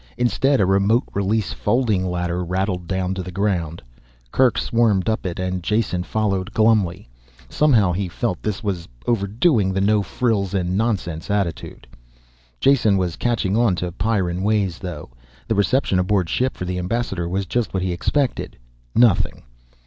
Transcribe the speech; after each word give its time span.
Instead 0.17 0.59
a 0.59 0.65
remote 0.65 1.03
release 1.13 1.53
folding 1.53 2.03
ladder 2.09 2.43
rattled 2.43 2.87
down 2.87 3.13
to 3.13 3.21
the 3.21 3.31
ground. 3.31 3.83
Kerk 4.31 4.57
swarmed 4.57 5.07
up 5.07 5.27
it 5.27 5.37
and 5.37 5.61
Jason 5.61 6.01
followed 6.01 6.55
glumly. 6.55 7.07
Somehow, 7.49 7.91
he 7.91 8.07
felt, 8.09 8.41
this 8.41 8.63
was 8.63 8.87
overdoing 9.05 9.73
the 9.73 9.79
no 9.79 10.01
frills 10.01 10.55
and 10.55 10.75
nonsense 10.75 11.29
attitude. 11.29 11.85
Jason 12.59 12.97
was 12.97 13.15
catching 13.15 13.55
on 13.55 13.75
to 13.75 13.91
Pyrran 13.91 14.41
ways 14.41 14.79
though. 14.79 15.11
The 15.47 15.53
reception 15.53 15.99
aboard 15.99 16.29
ship 16.29 16.57
for 16.57 16.65
the 16.65 16.79
ambassador 16.79 17.29
was 17.29 17.45
just 17.45 17.71
what 17.71 17.83
he 17.83 17.91
expected. 17.91 18.57
Nothing. 18.95 19.43